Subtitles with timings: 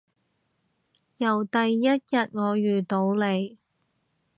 [1.17, 3.59] 由第一日我遇到你